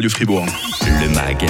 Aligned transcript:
Radio 0.00 0.08
Fribourg. 0.08 0.46
Le 1.02 1.08
MAG, 1.10 1.46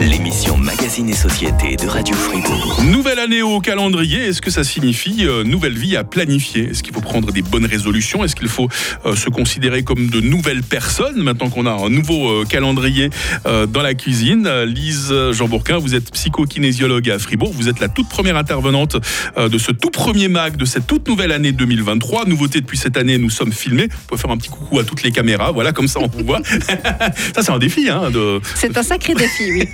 l'émission 0.00 0.56
Magazine 0.56 1.08
et 1.08 1.14
Société 1.14 1.74
de 1.74 1.88
Radio 1.88 2.14
Fribourg. 2.14 2.80
Nouvelle 2.84 3.18
année 3.18 3.42
au 3.42 3.58
calendrier, 3.58 4.26
est-ce 4.26 4.40
que 4.40 4.52
ça 4.52 4.62
signifie 4.62 5.26
euh, 5.26 5.42
nouvelle 5.42 5.76
vie 5.76 5.96
à 5.96 6.04
planifier? 6.04 6.70
Est-ce 6.70 6.84
qu'il 6.84 6.94
faut 6.94 7.00
prendre 7.00 7.32
des 7.32 7.42
bonnes 7.42 7.66
résolutions? 7.66 8.22
Est-ce 8.22 8.36
qu'il 8.36 8.46
faut 8.46 8.68
euh, 9.04 9.16
se 9.16 9.28
considérer 9.30 9.82
comme 9.82 10.10
de 10.10 10.20
nouvelles 10.20 10.62
personnes 10.62 11.20
maintenant 11.20 11.50
qu'on 11.50 11.66
a 11.66 11.72
un 11.72 11.90
nouveau 11.90 12.28
euh, 12.28 12.44
calendrier 12.44 13.10
dans 13.44 13.82
la 13.82 13.94
cuisine? 13.94 14.48
Lise 14.64 15.12
Jean-Bourquin, 15.32 15.78
vous 15.78 15.96
êtes 15.96 16.12
psychokinésiologue 16.12 17.10
à 17.10 17.18
Fribourg, 17.18 17.52
vous 17.52 17.68
êtes 17.68 17.80
la 17.80 17.88
toute 17.88 18.08
première 18.08 18.36
intervenante 18.36 18.96
de 19.36 19.58
ce 19.58 19.72
tout 19.72 19.90
premier 19.90 20.28
MAG 20.28 20.56
de 20.56 20.64
cette 20.64 20.86
toute 20.86 21.08
nouvelle 21.08 21.32
année 21.32 21.50
2023. 21.50 22.26
Nouveauté 22.26 22.60
depuis 22.60 22.78
cette 22.78 22.96
année, 22.96 23.18
nous 23.18 23.30
sommes 23.30 23.52
filmés. 23.52 23.88
On 23.92 24.10
peut 24.10 24.16
faire 24.16 24.30
un 24.30 24.36
petit 24.36 24.50
coucou 24.50 24.78
à 24.78 24.84
toutes 24.84 25.02
les 25.02 25.10
caméras, 25.10 25.50
voilà, 25.50 25.72
comme 25.72 25.88
ça 25.88 25.98
on 26.00 26.06
vous 26.06 26.24
voit. 26.24 26.40
ça 27.34 27.42
c'est 27.42 27.50
un 27.50 27.58
défi, 27.58 27.87
hein, 27.88 28.10
de, 28.10 28.40
C'est 28.54 28.76
un 28.76 28.82
sacré 28.82 29.14
défi, 29.14 29.50
oui. 29.52 29.68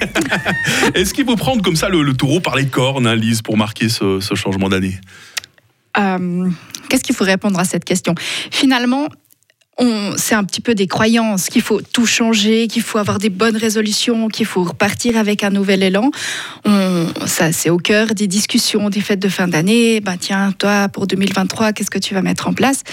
est-ce 0.94 1.12
qu'il 1.14 1.24
faut 1.24 1.36
prendre 1.36 1.62
comme 1.62 1.76
ça 1.76 1.88
le, 1.88 2.02
le 2.02 2.14
taureau 2.14 2.40
par 2.40 2.56
les 2.56 2.66
cornes, 2.66 3.06
hein, 3.06 3.14
Lise, 3.16 3.42
pour 3.42 3.56
marquer 3.56 3.88
ce, 3.88 4.20
ce 4.20 4.34
changement 4.34 4.68
d'année 4.68 4.94
Euh, 5.98 6.48
Qu'est-ce 6.88 7.02
qu'il 7.04 7.14
faut 7.14 7.24
répondre 7.24 7.58
à 7.58 7.64
cette 7.64 7.84
question? 7.84 8.14
Finalement, 8.50 9.08
c'est 10.16 10.36
un 10.36 10.44
petit 10.44 10.60
peu 10.60 10.74
des 10.76 10.86
croyances 10.86 11.48
qu'il 11.48 11.62
faut 11.62 11.80
tout 11.80 12.06
changer, 12.06 12.68
qu'il 12.68 12.82
faut 12.82 12.98
avoir 12.98 13.18
des 13.18 13.28
bonnes 13.30 13.56
résolutions, 13.56 14.28
qu'il 14.28 14.46
faut 14.46 14.62
repartir 14.62 15.16
avec 15.16 15.42
un 15.42 15.50
nouvel 15.50 15.82
élan. 15.82 16.10
On- 16.64 17.08
ça, 17.26 17.50
c'est 17.50 17.70
au 17.70 17.78
cœur 17.78 18.14
des 18.14 18.28
discussions, 18.28 18.88
des 18.90 19.00
fêtes 19.00 19.18
de 19.18 19.28
fin 19.28 19.48
d'année. 19.48 20.00
Ben 20.00 20.16
tiens, 20.16 20.52
toi, 20.56 20.88
pour 20.88 21.08
2023, 21.08 21.72
qu'est-ce 21.72 21.90
que 21.90 21.98
tu 21.98 22.14
vas 22.14 22.22
mettre 22.22 22.46
en 22.46 22.52
place? 22.54 22.84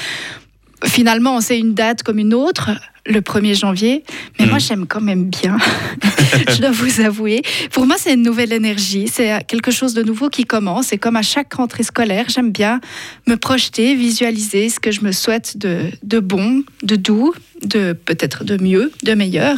Finalement, 0.84 1.40
c'est 1.42 1.60
une 1.60 1.76
date 1.76 2.02
comme 2.02 2.18
une 2.18 2.34
autre, 2.34 2.72
le 3.06 3.20
1er 3.22 3.58
janvier. 3.58 4.04
Mais 4.40 4.46
moi, 4.46 4.60
j'aime 4.60 4.86
quand 4.88 5.02
même 5.02 5.26
bien. 5.26 5.58
je 6.50 6.62
dois 6.62 6.72
vous 6.72 7.02
avouer. 7.02 7.42
Pour 7.72 7.86
moi, 7.86 7.96
c'est 7.98 8.14
une 8.14 8.24
nouvelle 8.24 8.54
énergie. 8.54 9.08
C'est 9.08 9.44
quelque 9.48 9.72
chose 9.72 9.94
de 9.94 10.04
nouveau 10.04 10.30
qui 10.30 10.46
commence. 10.46 10.94
Et 10.94 10.98
comme 10.98 11.16
à 11.16 11.22
chaque 11.22 11.54
rentrée 11.54 11.84
scolaire, 11.84 12.26
j'aime 12.30 12.52
bien 12.52 12.80
me 13.28 13.36
projeter, 13.36 13.96
visualiser 13.96 14.70
ce 14.70 14.80
que 14.80 14.92
je 14.92 15.02
me 15.02 15.12
souhaite 15.12 15.58
de, 15.58 15.86
de 16.04 16.20
bon, 16.20 16.64
de 16.84 16.96
doux, 16.96 17.34
de 17.64 17.94
peut-être 17.94 18.44
de 18.44 18.62
mieux, 18.62 18.92
de 19.04 19.14
meilleur. 19.14 19.58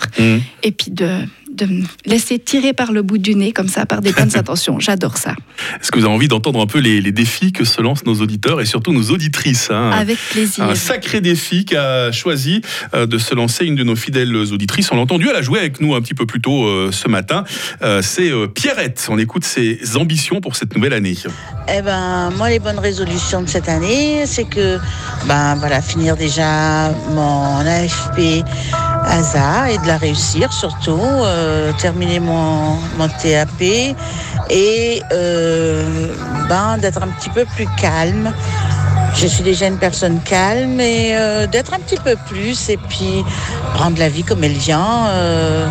Et 0.63 0.72
puis 0.72 0.91
de, 0.91 1.19
de 1.53 1.65
me 1.65 1.83
laisser 2.05 2.39
tirer 2.39 2.73
par 2.73 2.91
le 2.91 3.01
bout 3.01 3.17
du 3.17 3.35
nez, 3.35 3.51
comme 3.51 3.67
ça, 3.67 3.85
par 3.85 4.01
des 4.01 4.11
bonnes 4.11 4.31
intentions. 4.35 4.79
J'adore 4.79 5.17
ça. 5.17 5.35
Est-ce 5.81 5.91
que 5.91 5.99
vous 5.99 6.05
avez 6.05 6.13
envie 6.13 6.27
d'entendre 6.27 6.61
un 6.61 6.65
peu 6.65 6.79
les, 6.79 7.01
les 7.01 7.11
défis 7.11 7.51
que 7.51 7.63
se 7.63 7.81
lancent 7.81 8.05
nos 8.05 8.15
auditeurs 8.15 8.61
et 8.61 8.65
surtout 8.65 8.93
nos 8.93 9.11
auditrices 9.11 9.69
hein? 9.71 9.91
Avec 9.91 10.17
plaisir. 10.31 10.63
Un 10.65 10.75
sacré 10.75 11.21
défi 11.21 11.65
qu'a 11.65 12.11
choisi 12.11 12.61
euh, 12.93 13.05
de 13.05 13.17
se 13.17 13.35
lancer 13.35 13.65
une 13.65 13.75
de 13.75 13.83
nos 13.83 13.95
fidèles 13.95 14.35
auditrices. 14.35 14.91
On 14.91 14.95
l'a 14.95 15.01
entendu, 15.01 15.27
elle 15.29 15.35
a 15.35 15.41
joué 15.41 15.59
avec 15.59 15.79
nous 15.81 15.95
un 15.95 16.01
petit 16.01 16.13
peu 16.13 16.25
plus 16.25 16.41
tôt 16.41 16.65
euh, 16.65 16.91
ce 16.91 17.07
matin. 17.07 17.43
Euh, 17.81 18.01
C'est 18.01 18.31
euh, 18.31 18.47
Pierrette. 18.47 19.07
On 19.09 19.17
écoute 19.17 19.43
ses 19.43 19.79
ambitions 19.95 20.41
pour 20.41 20.55
cette 20.55 20.75
nouvelle 20.75 20.93
année. 20.93 21.15
Eh 21.67 21.81
ben, 21.81 22.31
moi, 22.38 22.49
les 22.49 22.59
bonnes 22.59 22.79
résolutions 22.79 23.41
de 23.41 23.47
cette 23.47 23.69
année, 23.69 24.25
c'est 24.25 24.45
que, 24.45 24.79
ben, 25.27 25.55
voilà, 25.55 25.81
finir 25.81 26.15
déjà 26.17 26.89
mon 27.11 27.59
AFP 27.59 28.43
ASA 29.05 29.71
et 29.71 29.77
de 29.77 29.87
la 29.87 29.97
réussir 29.97 30.51
surtout, 30.51 30.99
euh, 31.01 31.71
terminer 31.79 32.19
mon, 32.19 32.77
mon 32.97 33.07
TAP 33.07 33.95
et, 34.49 35.01
euh, 35.11 36.07
ben, 36.49 36.77
d'être 36.77 37.01
un 37.01 37.07
petit 37.07 37.29
peu 37.29 37.45
plus 37.55 37.67
calme. 37.79 38.33
Je 39.15 39.27
suis 39.27 39.43
déjà 39.43 39.67
une 39.67 39.77
personne 39.77 40.19
calme 40.25 40.79
et 40.79 41.15
euh, 41.15 41.45
d'être 41.47 41.73
un 41.73 41.79
petit 41.79 41.99
peu 42.03 42.15
plus 42.27 42.69
et 42.69 42.77
puis 42.77 43.23
prendre 43.75 43.99
la 43.99 44.09
vie 44.09 44.23
comme 44.23 44.43
elle 44.43 44.53
vient 44.53 45.07
euh, 45.09 45.67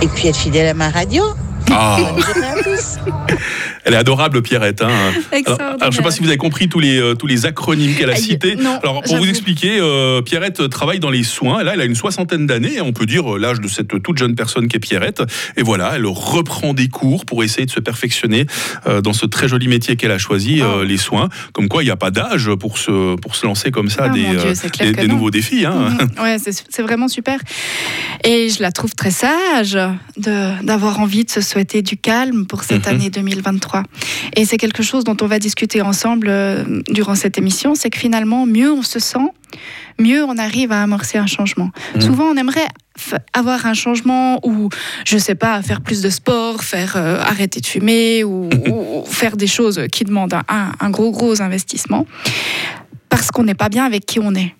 et 0.00 0.06
puis 0.08 0.28
être 0.28 0.36
fidèle 0.36 0.68
à 0.68 0.74
ma 0.74 0.90
radio. 0.90 1.24
Ah, 1.70 1.96
Elle 3.86 3.94
est 3.94 3.98
adorable, 3.98 4.42
Pierrette. 4.42 4.82
hein. 4.82 4.88
Alors, 5.46 5.78
je 5.80 5.86
ne 5.86 5.90
sais 5.92 6.02
pas 6.02 6.10
si 6.10 6.20
vous 6.20 6.26
avez 6.28 6.36
compris 6.36 6.68
tous 6.68 6.80
les, 6.80 6.98
euh, 7.00 7.14
tous 7.14 7.26
les 7.28 7.46
acronymes 7.46 7.94
qu'elle 7.94 8.10
a 8.10 8.14
Aïe, 8.14 8.20
cités. 8.20 8.56
non, 8.56 8.78
alors, 8.82 9.00
pour 9.02 9.16
vous 9.16 9.28
expliquer, 9.28 9.78
euh, 9.80 10.22
Pierrette 10.22 10.68
travaille 10.68 10.98
dans 10.98 11.10
les 11.10 11.22
soins. 11.22 11.62
Là, 11.62 11.72
elle 11.74 11.80
a 11.80 11.84
une 11.84 11.94
soixantaine 11.94 12.46
d'années. 12.46 12.80
On 12.80 12.92
peut 12.92 13.06
dire 13.06 13.36
euh, 13.36 13.38
l'âge 13.38 13.60
de 13.60 13.68
cette 13.68 14.02
toute 14.02 14.18
jeune 14.18 14.34
personne 14.34 14.66
qui 14.68 14.76
est 14.76 14.80
Pierrette. 14.80 15.22
Et 15.56 15.62
voilà, 15.62 15.92
elle 15.94 16.04
reprend 16.06 16.74
des 16.74 16.88
cours 16.88 17.24
pour 17.24 17.44
essayer 17.44 17.64
de 17.64 17.70
se 17.70 17.78
perfectionner 17.80 18.46
euh, 18.88 19.00
dans 19.00 19.12
ce 19.12 19.24
très 19.24 19.46
joli 19.48 19.68
métier 19.68 19.94
qu'elle 19.96 20.10
a 20.10 20.18
choisi, 20.18 20.60
euh, 20.60 20.78
Oh. 20.80 20.82
les 20.82 20.96
soins. 20.96 21.28
Comme 21.52 21.68
quoi, 21.68 21.82
il 21.84 21.86
n'y 21.86 21.92
a 21.92 21.96
pas 21.96 22.10
d'âge 22.10 22.50
pour 22.58 22.78
se, 22.78 23.14
pour 23.16 23.36
se 23.36 23.46
lancer 23.46 23.70
comme 23.70 23.88
ça 23.88 24.06
Ah, 24.06 24.08
des, 24.08 24.22
Dieu, 24.24 24.38
euh, 24.80 24.92
des- 24.94 25.06
nouveaux 25.06 25.30
défis. 25.30 25.64
hein. 25.64 25.90
Mhm. 25.90 26.08
Ouais, 26.22 26.36
c'est 26.40 26.82
vraiment 26.82 27.06
super. 27.08 27.38
Et 28.24 28.48
je 28.48 28.60
la 28.62 28.72
trouve 28.72 28.94
très 28.96 29.12
sage 29.12 29.78
d'avoir 30.16 30.98
envie 31.00 31.24
de 31.24 31.30
se 31.30 31.40
souhaiter 31.40 31.82
du 31.82 31.96
calme 31.96 32.46
pour 32.46 32.64
cette 32.64 32.86
Mhm. 32.88 32.94
année 32.94 33.10
2023. 33.10 33.75
Et 34.34 34.44
c'est 34.44 34.56
quelque 34.56 34.82
chose 34.82 35.04
dont 35.04 35.16
on 35.20 35.26
va 35.26 35.38
discuter 35.38 35.82
ensemble 35.82 36.28
euh, 36.28 36.64
durant 36.88 37.14
cette 37.14 37.38
émission, 37.38 37.74
c'est 37.74 37.90
que 37.90 37.98
finalement, 37.98 38.46
mieux 38.46 38.72
on 38.72 38.82
se 38.82 38.98
sent, 38.98 39.30
mieux 39.98 40.24
on 40.24 40.36
arrive 40.38 40.72
à 40.72 40.82
amorcer 40.82 41.18
un 41.18 41.26
changement. 41.26 41.70
Mhm. 41.94 42.00
Souvent, 42.00 42.24
on 42.24 42.36
aimerait 42.36 42.68
avoir 43.32 43.66
un 43.66 43.74
changement 43.74 44.40
ou, 44.46 44.70
je 45.04 45.18
sais 45.18 45.34
pas, 45.34 45.60
faire 45.62 45.80
plus 45.80 46.00
de 46.00 46.08
sport, 46.08 46.62
faire 46.62 46.96
euh, 46.96 47.20
arrêter 47.20 47.60
de 47.60 47.66
fumer 47.66 48.24
ou, 48.24 48.48
faire 49.06 49.36
des 49.36 49.46
choses 49.46 49.82
qui 49.92 50.04
demandent 50.04 50.34
un 50.48 50.90
gros, 50.90 51.10
gros 51.10 51.42
investissement 51.42 52.06
parce 53.08 53.30
qu'on 53.30 53.44
n'est 53.44 53.54
pas 53.54 53.68
bien 53.68 53.84
avec 53.84 54.04
qui 54.06 54.20
on 54.20 54.34
est. 54.34 54.54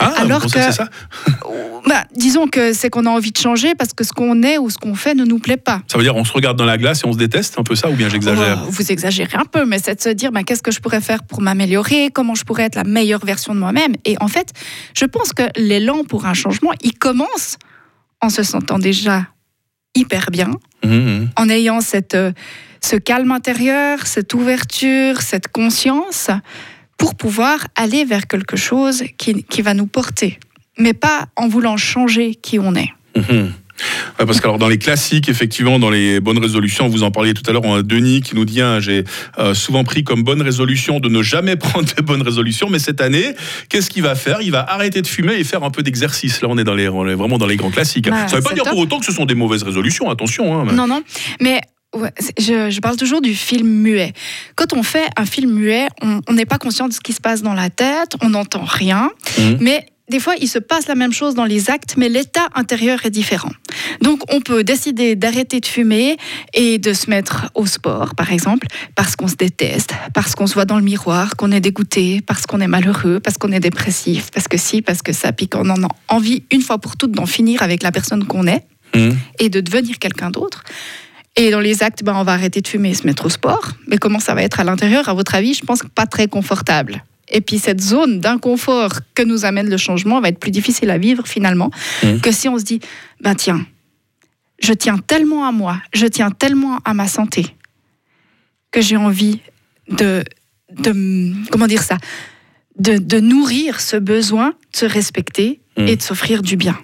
Ah, 0.00 0.12
Alors 0.18 0.40
vous 0.40 0.48
que- 0.48 0.72
ça 0.72 0.88
Bah, 1.86 2.04
disons 2.16 2.48
que 2.48 2.72
c'est 2.72 2.90
qu'on 2.90 3.06
a 3.06 3.10
envie 3.10 3.30
de 3.30 3.38
changer 3.38 3.74
parce 3.76 3.92
que 3.92 4.02
ce 4.04 4.12
qu'on 4.12 4.42
est 4.42 4.58
ou 4.58 4.70
ce 4.70 4.78
qu'on 4.78 4.94
fait 4.96 5.14
ne 5.14 5.24
nous 5.24 5.38
plaît 5.38 5.56
pas. 5.56 5.82
Ça 5.86 5.98
veut 5.98 6.04
dire 6.04 6.16
on 6.16 6.24
se 6.24 6.32
regarde 6.32 6.56
dans 6.58 6.64
la 6.64 6.78
glace 6.78 7.02
et 7.04 7.06
on 7.06 7.12
se 7.12 7.18
déteste, 7.18 7.58
un 7.58 7.62
peu 7.62 7.74
ça, 7.76 7.88
ou 7.90 7.94
bien 7.94 8.08
j'exagère 8.08 8.62
Oh, 8.66 8.68
vous 8.70 8.90
exagérez 8.90 9.36
un 9.36 9.44
peu, 9.44 9.64
mais 9.64 9.78
c'est 9.78 9.94
de 9.94 10.00
se 10.00 10.08
dire 10.08 10.32
bah, 10.32 10.42
qu'est-ce 10.42 10.62
que 10.62 10.72
je 10.72 10.80
pourrais 10.80 11.00
faire 11.00 11.22
pour 11.22 11.40
m'améliorer, 11.42 12.10
comment 12.12 12.34
je 12.34 12.44
pourrais 12.44 12.64
être 12.64 12.74
la 12.74 12.84
meilleure 12.84 13.24
version 13.24 13.54
de 13.54 13.60
moi-même. 13.60 13.92
Et 14.04 14.16
en 14.20 14.28
fait, 14.28 14.52
je 14.98 15.04
pense 15.04 15.32
que 15.32 15.42
l'élan 15.56 16.02
pour 16.04 16.26
un 16.26 16.34
changement, 16.34 16.72
il 16.82 16.94
commence 16.98 17.56
en 18.20 18.30
se 18.30 18.42
sentant 18.42 18.78
déjà 18.78 19.26
hyper 19.94 20.30
bien, 20.32 20.50
Mhm, 20.84 20.90
mhm. 20.92 21.28
en 21.36 21.48
ayant 21.48 21.80
cette, 21.80 22.14
euh, 22.14 22.32
ce 22.82 22.96
calme 22.96 23.30
intérieur, 23.32 24.06
cette 24.06 24.34
ouverture, 24.34 25.22
cette 25.22 25.48
conscience, 25.48 26.30
pour 26.96 27.14
pouvoir 27.14 27.66
aller 27.76 28.04
vers 28.04 28.26
quelque 28.26 28.56
chose 28.56 29.02
qui, 29.18 29.42
qui 29.44 29.62
va 29.62 29.74
nous 29.74 29.86
porter, 29.86 30.38
mais 30.78 30.92
pas 30.94 31.26
en 31.36 31.48
voulant 31.48 31.76
changer 31.76 32.34
qui 32.34 32.58
on 32.58 32.74
est. 32.74 32.90
Mhm. 33.16 33.52
Ouais, 34.18 34.24
parce 34.24 34.40
que 34.40 34.44
alors 34.46 34.56
dans 34.58 34.68
les 34.68 34.78
classiques, 34.78 35.28
effectivement, 35.28 35.78
dans 35.78 35.90
les 35.90 36.18
bonnes 36.18 36.38
résolutions, 36.38 36.88
vous 36.88 37.02
en 37.02 37.10
parliez 37.10 37.34
tout 37.34 37.42
à 37.46 37.52
l'heure, 37.52 37.64
on 37.66 37.74
a 37.74 37.82
Denis 37.82 38.22
qui 38.22 38.34
nous 38.34 38.46
dit 38.46 38.62
hein, 38.62 38.80
j'ai 38.80 39.04
euh, 39.38 39.52
souvent 39.52 39.84
pris 39.84 40.02
comme 40.02 40.22
bonne 40.22 40.40
résolution 40.40 40.98
de 40.98 41.10
ne 41.10 41.22
jamais 41.22 41.56
prendre 41.56 41.86
de 41.94 42.00
bonnes 42.00 42.22
résolutions, 42.22 42.70
mais 42.70 42.78
cette 42.78 43.02
année, 43.02 43.34
qu'est-ce 43.68 43.90
qu'il 43.90 44.02
va 44.02 44.14
faire? 44.14 44.40
Il 44.40 44.50
va 44.50 44.64
arrêter 44.66 45.02
de 45.02 45.06
fumer 45.06 45.34
et 45.34 45.44
faire 45.44 45.62
un 45.62 45.68
peu 45.70 45.82
d'exercice. 45.82 46.40
Là, 46.40 46.48
on 46.50 46.56
est, 46.56 46.64
dans 46.64 46.72
les, 46.74 46.88
on 46.88 47.06
est 47.06 47.14
vraiment 47.14 47.36
dans 47.36 47.46
les 47.46 47.56
grands 47.56 47.70
classiques. 47.70 48.08
Bah, 48.08 48.26
Ça 48.28 48.36
ne 48.36 48.40
veut 48.40 48.48
pas 48.48 48.54
dire 48.54 48.64
top. 48.64 48.72
pour 48.72 48.80
autant 48.80 48.98
que 48.98 49.04
ce 49.04 49.12
sont 49.12 49.26
des 49.26 49.34
mauvaises 49.34 49.62
résolutions, 49.62 50.08
attention. 50.08 50.58
hein, 50.58 50.64
mais- 50.66 50.72
Non, 50.72 50.86
non. 50.86 51.02
Mais 51.42 51.60
ouais, 51.94 52.12
je, 52.38 52.70
je 52.70 52.80
parle 52.80 52.96
toujours 52.96 53.20
du 53.20 53.34
film 53.34 53.68
muet. 53.68 54.12
Quand 54.54 54.72
on 54.72 54.82
fait 54.82 55.08
un 55.16 55.26
film 55.26 55.52
muet, 55.52 55.88
on 56.02 56.20
on 56.28 56.32
n'est 56.32 56.46
pas 56.46 56.58
conscient 56.58 56.88
de 56.88 56.92
ce 56.92 57.00
qui 57.00 57.12
se 57.12 57.20
passe 57.20 57.42
dans 57.42 57.54
la 57.54 57.70
tête, 57.70 58.14
on 58.22 58.30
n'entend 58.30 58.64
rien. 58.64 59.10
Mhm. 59.38 59.58
Mais 59.60 59.86
des 60.08 60.20
fois, 60.20 60.34
il 60.40 60.46
se 60.48 60.60
passe 60.60 60.86
la 60.86 60.94
même 60.94 61.12
chose 61.12 61.34
dans 61.34 61.44
les 61.44 61.68
actes, 61.68 61.96
mais 61.96 62.08
l'état 62.08 62.48
intérieur 62.54 63.04
est 63.04 63.10
différent. 63.10 63.50
Donc, 64.02 64.20
on 64.32 64.40
peut 64.40 64.62
décider 64.62 65.16
d'arrêter 65.16 65.58
de 65.58 65.66
fumer 65.66 66.16
et 66.54 66.78
de 66.78 66.92
se 66.92 67.10
mettre 67.10 67.50
au 67.54 67.66
sport, 67.66 68.14
par 68.14 68.32
exemple, 68.32 68.68
parce 68.94 69.16
qu'on 69.16 69.26
se 69.26 69.34
déteste, 69.34 69.94
parce 70.14 70.36
qu'on 70.36 70.46
se 70.46 70.54
voit 70.54 70.64
dans 70.64 70.76
le 70.76 70.84
miroir, 70.84 71.34
qu'on 71.34 71.50
est 71.50 71.60
dégoûté, 71.60 72.20
parce 72.24 72.46
qu'on 72.46 72.60
est 72.60 72.68
malheureux, 72.68 73.18
parce 73.18 73.36
qu'on 73.36 73.50
est 73.50 73.58
dépressif, 73.58 74.30
parce 74.30 74.46
que 74.46 74.56
si, 74.56 74.80
parce 74.80 75.02
que 75.02 75.12
ça, 75.12 75.32
puis 75.32 75.48
qu'on 75.48 75.68
en 75.70 75.82
a 75.82 75.88
envie 76.06 76.44
une 76.52 76.62
fois 76.62 76.78
pour 76.78 76.96
toutes 76.96 77.12
d'en 77.12 77.26
finir 77.26 77.62
avec 77.62 77.82
la 77.82 77.90
personne 77.90 78.24
qu'on 78.26 78.46
est 78.46 78.64
Mhm. 78.94 79.16
et 79.40 79.48
de 79.48 79.60
devenir 79.60 79.98
quelqu'un 79.98 80.30
d'autre. 80.30 80.62
Et 81.36 81.50
dans 81.50 81.60
les 81.60 81.82
actes, 81.82 82.02
ben, 82.02 82.14
on 82.16 82.22
va 82.24 82.32
arrêter 82.32 82.60
de 82.62 82.68
fumer 82.68 82.90
et 82.90 82.94
se 82.94 83.06
mettre 83.06 83.26
au 83.26 83.28
sport. 83.28 83.72
Mais 83.86 83.98
comment 83.98 84.20
ça 84.20 84.34
va 84.34 84.42
être 84.42 84.58
à 84.60 84.64
l'intérieur, 84.64 85.08
à 85.08 85.14
votre 85.14 85.34
avis 85.34 85.54
Je 85.54 85.64
pense 85.64 85.82
que 85.82 85.86
pas 85.88 86.06
très 86.06 86.28
confortable. 86.28 87.04
Et 87.28 87.40
puis 87.40 87.58
cette 87.58 87.80
zone 87.82 88.20
d'inconfort 88.20 88.92
que 89.14 89.22
nous 89.22 89.44
amène 89.44 89.68
le 89.68 89.76
changement 89.76 90.20
va 90.20 90.28
être 90.28 90.38
plus 90.38 90.52
difficile 90.52 90.90
à 90.90 90.98
vivre 90.98 91.26
finalement 91.26 91.70
Mhm. 92.04 92.20
que 92.20 92.30
si 92.30 92.48
on 92.48 92.56
se 92.58 92.64
dit, 92.64 92.80
ben 93.20 93.34
tiens, 93.34 93.66
je 94.62 94.72
tiens 94.72 94.96
tellement 94.98 95.44
à 95.46 95.52
moi, 95.52 95.76
je 95.92 96.06
tiens 96.06 96.30
tellement 96.30 96.78
à 96.84 96.94
ma 96.94 97.08
santé 97.08 97.46
que 98.70 98.80
j'ai 98.80 98.96
envie 98.96 99.40
de, 99.88 100.22
de, 100.78 101.32
comment 101.50 101.66
dire 101.66 101.82
ça, 101.82 101.98
de, 102.78 102.96
de 102.98 103.20
nourrir 103.20 103.80
ce 103.80 103.96
besoin 103.96 104.50
de 104.72 104.76
se 104.78 104.86
respecter 104.86 105.60
Mhm. 105.76 105.88
et 105.88 105.96
de 105.96 106.02
s'offrir 106.02 106.40
du 106.42 106.56
bien. 106.56 106.78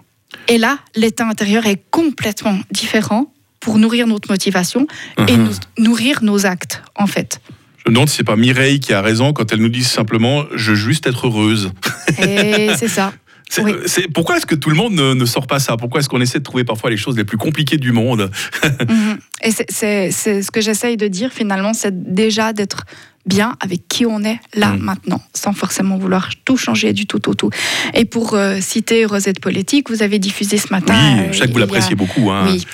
Et 0.49 0.59
là, 0.59 0.79
l'état 0.97 1.27
intérieur 1.27 1.65
est 1.67 1.81
complètement 1.91 2.59
différent 2.71 3.33
pour 3.63 3.79
nourrir 3.79 4.07
notre 4.07 4.31
motivation 4.31 4.87
et 5.29 5.37
Mhm. 5.37 5.45
nous- 5.79 5.85
nourrir 5.85 6.23
nos 6.23 6.45
actes, 6.45 6.83
en 6.97 7.07
fait. 7.07 7.41
Je 7.85 7.91
me 7.91 7.95
demande 7.95 8.09
si 8.11 8.17
c'est 8.17 8.25
pas 8.25 8.37
Mireille 8.37 8.79
qui 8.81 8.93
a 8.93 9.01
raison 9.01 9.33
quand 9.33 9.51
elle 9.53 9.61
nous 9.61 9.69
dit 9.69 9.83
simplement 9.85 10.45
je 10.55 10.71
veux 10.71 10.77
juste 10.77 11.07
être 11.07 11.27
heureuse. 11.29 11.73
Et 12.19 12.69
c'est 12.79 12.89
ça. 12.89 13.13
C'est- 13.49 13.63
Oui. 13.63 13.73
c'est- 13.87 14.09
pourquoi 14.13 14.37
est-ce 14.39 14.47
que 14.47 14.55
tout 14.55 14.71
le 14.71 14.77
monde 14.77 14.95
ne, 14.95 15.13
ne 15.15 15.25
sort 15.27 15.47
pas 15.47 15.59
ça? 15.59 15.77
Pourquoi 15.77 16.01
est-ce 16.01 16.09
qu'on 16.09 16.21
essaie 16.21 16.39
de 16.39 16.45
trouver 16.45 16.65
parfois 16.65 16.89
les 16.91 16.97
choses 16.97 17.17
les 17.17 17.25
plus 17.25 17.37
compliquées 17.39 17.77
du 17.79 17.93
monde? 17.93 18.31
Mhm. 18.89 19.19
Et 19.43 19.51
c'est 19.69 20.11
ce 20.43 20.51
que 20.51 20.61
j'essaye 20.61 20.97
de 20.97 21.09
dire 21.09 21.33
finalement, 21.33 21.75
c'est 21.75 22.15
déjà 22.15 22.53
d'être 22.53 22.85
bien 23.27 23.55
avec 23.61 23.87
qui 23.89 24.05
on 24.07 24.23
est 24.25 24.41
là 24.55 24.71
Mm. 24.73 24.79
maintenant, 24.81 25.21
sans 25.35 25.53
forcément 25.53 25.97
vouloir 25.97 26.31
tout 26.45 26.57
changer 26.57 26.93
du 26.93 27.07
tout 27.07 27.29
au 27.29 27.35
tout. 27.35 27.51
Et 27.95 28.05
pour 28.05 28.35
euh, 28.35 28.59
citer 28.61 29.05
Rosette 29.05 29.41
Politique, 29.41 29.91
vous 29.91 30.03
avez 30.03 30.19
diffusé 30.19 30.59
ce 30.59 30.73
matin. 30.73 30.95
Oui, 30.95 31.21
euh, 31.21 31.33
je 31.33 31.39
sais 31.39 31.47
que 31.47 31.53
vous 31.53 31.59
a- 31.59 31.61
l'appréciez 31.61 31.95
beaucoup. 31.95 32.31
Hein. 32.31 32.47
Oui. 32.49 32.65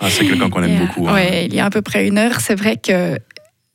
Ah, 0.00 0.10
c'est 0.10 0.26
quelqu'un 0.26 0.50
qu'on 0.50 0.62
aime 0.62 0.76
a- 0.76 0.86
beaucoup. 0.86 1.08
hein. 1.08 1.14
ouais, 1.14 1.46
il 1.46 1.54
y 1.54 1.60
a 1.60 1.66
à 1.66 1.70
peu 1.70 1.82
près 1.82 2.06
une 2.08 2.18
heure, 2.18 2.40
c'est 2.40 2.54
vrai 2.56 2.76
que 2.76 3.18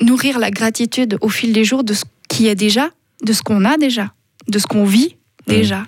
nourrir 0.02 0.40
la 0.40 0.52
gratitude 0.52 1.18
au 1.22 1.30
fil 1.30 1.54
des 1.54 1.64
jours 1.64 1.84
de 1.84 1.94
ce 1.94 2.04
qui 2.28 2.48
est 2.48 2.56
déjà, 2.56 2.90
de 3.24 3.34
ce 3.34 3.42
qu'on 3.42 3.64
a 3.66 3.78
déjà, 3.78 4.12
de 4.48 4.60
ce 4.60 4.68
qu'on 4.68 4.86
vit 4.86 5.16
Mm. 5.48 5.52
déjà, 5.52 5.84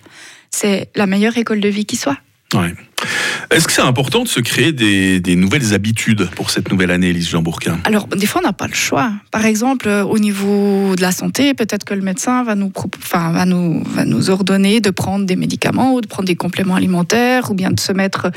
c'est 0.49 0.89
la 0.95 1.05
meilleure 1.07 1.37
école 1.37 1.59
de 1.59 1.69
vie 1.69 1.85
qui 1.85 1.95
soit. 1.97 2.17
Ouais. 2.53 2.73
Est-ce 3.51 3.67
que 3.67 3.73
c'est 3.73 3.81
important 3.81 4.23
de 4.23 4.29
se 4.29 4.39
créer 4.39 4.71
des, 4.71 5.19
des 5.19 5.35
nouvelles 5.35 5.73
habitudes 5.73 6.29
pour 6.35 6.51
cette 6.51 6.71
nouvelle 6.71 6.89
année, 6.89 7.09
Elise 7.09 7.27
Jean 7.29 7.41
Bourquin 7.41 7.79
Alors, 7.83 8.07
des 8.07 8.25
fois, 8.25 8.39
on 8.41 8.47
n'a 8.47 8.53
pas 8.53 8.67
le 8.67 8.73
choix. 8.73 9.11
Par 9.29 9.45
exemple, 9.45 9.89
euh, 9.89 10.05
au 10.05 10.19
niveau 10.19 10.95
de 10.95 11.01
la 11.01 11.11
santé, 11.11 11.53
peut-être 11.53 11.83
que 11.83 11.93
le 11.93 12.01
médecin 12.01 12.45
va 12.45 12.55
nous, 12.55 12.71
enfin, 12.97 13.33
va, 13.33 13.45
nous, 13.45 13.83
va 13.83 14.05
nous 14.05 14.29
ordonner 14.29 14.79
de 14.79 14.89
prendre 14.89 15.25
des 15.25 15.35
médicaments 15.35 15.95
ou 15.95 15.99
de 15.99 16.07
prendre 16.07 16.27
des 16.27 16.37
compléments 16.37 16.75
alimentaires 16.75 17.51
ou 17.51 17.53
bien 17.53 17.71
de 17.71 17.79
se 17.81 17.91
mettre 17.91 18.31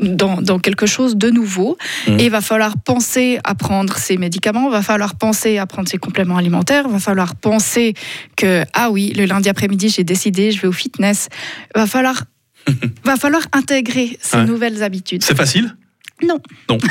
dans, 0.00 0.42
dans 0.42 0.58
quelque 0.58 0.84
chose 0.84 1.16
de 1.16 1.30
nouveau. 1.30 1.78
Mhm. 2.06 2.20
Et 2.20 2.24
il 2.24 2.30
va 2.30 2.42
falloir 2.42 2.74
penser 2.76 3.38
à 3.44 3.54
prendre 3.54 3.96
ces 3.96 4.18
médicaments, 4.18 4.68
il 4.68 4.72
va 4.72 4.82
falloir 4.82 5.14
penser 5.14 5.56
à 5.56 5.64
prendre 5.64 5.88
ces 5.88 5.98
compléments 5.98 6.36
alimentaires, 6.36 6.84
il 6.86 6.92
va 6.92 6.98
falloir 6.98 7.36
penser 7.36 7.94
que, 8.36 8.64
ah 8.74 8.90
oui, 8.90 9.14
le 9.16 9.24
lundi 9.24 9.48
après-midi, 9.48 9.88
j'ai 9.88 10.04
décidé, 10.04 10.52
je 10.52 10.60
vais 10.60 10.68
au 10.68 10.72
fitness. 10.72 11.30
Il 11.74 11.80
va 11.80 11.86
falloir, 11.86 12.24
va 13.04 13.16
falloir 13.16 13.42
intégrer 13.52 14.18
ces 14.20 14.36
Ouais. 14.38 14.44
nouvelles 14.44 14.82
habitudes. 14.82 15.22
C'est 15.22 15.36
facile 15.36 15.74
Non. 16.22 16.38
Non. 16.68 16.78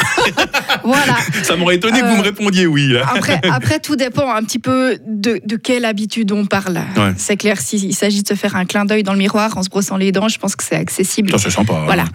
Voilà. 0.83 1.17
Ça 1.43 1.55
m'aurait 1.57 1.75
étonné 1.75 1.99
que 1.99 2.05
vous 2.05 2.13
Euh, 2.13 2.17
me 2.17 2.21
répondiez 2.23 2.65
oui. 2.65 2.87
là. 2.87 3.05
Après, 3.13 3.39
après, 3.51 3.79
tout 3.79 3.95
dépend 3.97 4.29
un 4.33 4.41
petit 4.43 4.59
peu 4.59 4.97
de, 5.05 5.41
de 5.43 5.55
quelle 5.57 5.83
habitude 5.85 6.31
on 6.31 6.45
parle. 6.45 6.79
Ouais. 6.95 7.13
C'est 7.17 7.35
clair, 7.35 7.59
s'il 7.59 7.93
s'agit 7.95 8.23
de 8.23 8.27
se 8.27 8.35
faire 8.35 8.55
un 8.55 8.65
clin 8.65 8.85
d'œil 8.85 9.03
dans 9.03 9.11
le 9.13 9.19
miroir 9.19 9.57
en 9.57 9.63
se 9.63 9.69
brossant 9.69 9.97
les 9.97 10.11
dents, 10.13 10.27
je 10.29 10.37
pense 10.39 10.55
que 10.55 10.63
c'est 10.63 10.75
accessible. 10.75 11.31
Ça, 11.31 11.37
c'est 11.39 11.49
sympa. 11.49 11.73
hein. 11.73 11.83
Voilà. 11.85 12.05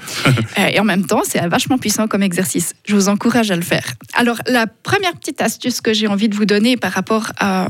Euh, 0.59 0.67
et 0.73 0.81
en 0.81 0.85
même 0.85 1.05
temps, 1.05 1.23
c'est 1.29 1.47
vachement 1.49 1.77
puissant 1.77 2.07
comme 2.09 2.23
exercice. 2.23 2.73
Je 2.87 2.95
vous 2.95 3.09
encourage 3.09 3.51
à 3.51 3.57
le 3.57 3.63
faire. 3.63 3.85
Alors, 4.15 4.39
la 4.47 4.67
première 4.67 5.13
petite 5.15 5.41
astuce 5.43 5.81
que 5.83 5.93
j'ai 5.93 6.07
envie 6.07 6.29
de 6.31 6.35
vous 6.35 6.47
donner 6.47 6.77
par 6.79 6.93
rapport 6.93 7.33
à 7.41 7.69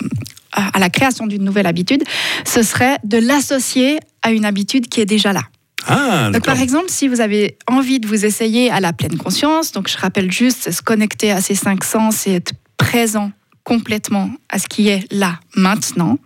la 0.78 0.90
création 0.90 1.26
d'une 1.26 1.42
nouvelle 1.44 1.66
habitude, 1.66 2.04
ce 2.46 2.62
serait 2.62 2.98
de 3.04 3.18
l'associer 3.18 3.98
à 4.22 4.30
une 4.30 4.44
habitude 4.44 4.88
qui 4.88 5.00
est 5.00 5.06
déjà 5.06 5.32
là. 5.32 5.42
Ah, 5.88 6.24
Donc, 6.24 6.32
d'accord. 6.34 6.54
par 6.54 6.62
exemple, 6.62 6.86
si 6.88 7.08
vous 7.08 7.20
avez 7.20 7.56
envie 7.66 8.00
de 8.00 8.06
vous 8.06 8.24
essayer 8.24 8.70
à 8.70 8.80
la 8.80 8.92
pleine 8.92 9.16
conscience, 9.16 9.72
donc 9.72 9.88
je 9.88 9.96
rappelle 9.98 10.30
juste, 10.30 10.70
se 10.70 10.82
connecter 10.82 11.30
à 11.30 11.40
ses 11.40 11.54
cinq 11.54 11.84
sens 11.84 12.26
et 12.26 12.34
être 12.34 12.52
présent 12.76 13.32
complètement 13.64 14.30
à 14.48 14.58
ce 14.58 14.66
qui 14.68 14.88
est 14.88 15.10
là, 15.12 15.38
maintenant, 15.54 16.18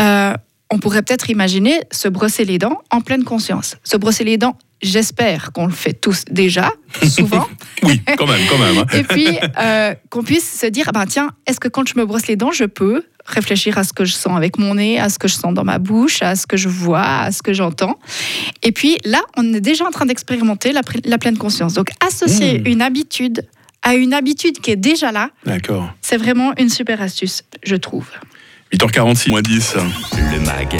euh, 0.00 0.34
on 0.70 0.78
pourrait 0.78 1.02
peut-être 1.02 1.30
imaginer 1.30 1.80
se 1.92 2.08
brosser 2.08 2.44
les 2.44 2.58
dents 2.58 2.80
en 2.90 3.00
pleine 3.00 3.24
conscience. 3.24 3.76
Se 3.84 3.96
brosser 3.96 4.24
les 4.24 4.36
dents, 4.36 4.56
j'espère 4.82 5.52
qu'on 5.52 5.66
le 5.66 5.72
fait 5.72 5.92
tous 5.92 6.24
déjà, 6.30 6.70
souvent. 7.08 7.46
Oui, 7.82 8.00
quand 8.16 8.26
même, 8.26 8.40
quand 8.48 8.58
même. 8.58 8.78
hein. 8.78 8.86
Et 8.94 9.02
puis, 9.04 9.28
euh, 9.60 9.94
qu'on 10.10 10.22
puisse 10.24 10.58
se 10.60 10.66
dire, 10.66 10.86
ah 10.88 10.92
ben, 10.92 11.06
tiens, 11.06 11.30
est-ce 11.46 11.60
que 11.60 11.68
quand 11.68 11.86
je 11.86 11.94
me 11.96 12.04
brosse 12.06 12.26
les 12.26 12.34
dents, 12.36 12.50
je 12.52 12.64
peux 12.64 13.04
réfléchir 13.26 13.78
à 13.78 13.84
ce 13.84 13.92
que 13.92 14.04
je 14.04 14.12
sens 14.12 14.36
avec 14.36 14.58
mon 14.58 14.74
nez, 14.74 14.98
à 14.98 15.08
ce 15.08 15.18
que 15.18 15.28
je 15.28 15.34
sens 15.34 15.52
dans 15.52 15.64
ma 15.64 15.78
bouche, 15.78 16.22
à 16.22 16.36
ce 16.36 16.46
que 16.46 16.56
je 16.56 16.68
vois, 16.68 17.02
à 17.02 17.32
ce 17.32 17.42
que 17.42 17.52
j'entends. 17.52 17.98
Et 18.62 18.72
puis 18.72 18.98
là, 19.04 19.20
on 19.36 19.52
est 19.52 19.60
déjà 19.60 19.84
en 19.84 19.90
train 19.90 20.06
d'expérimenter 20.06 20.72
la, 20.72 21.18
pleine 21.18 21.38
conscience. 21.38 21.74
Donc, 21.74 21.90
associer 22.06 22.46
Mmh. 22.46 22.66
une 22.66 22.82
habitude 22.82 23.46
à 23.82 23.94
une 23.94 24.14
habitude 24.14 24.60
qui 24.60 24.72
est 24.72 24.76
déjà 24.76 25.12
là, 25.12 25.30
c'est 26.00 26.16
vraiment 26.16 26.52
une 26.58 26.68
super 26.68 27.00
astuce, 27.00 27.44
je 27.62 27.76
trouve. 27.76 28.08
8h46, 28.74 29.30
moins 29.30 29.42
10. 29.42 29.76
Le 30.32 30.40
MAG, 30.40 30.76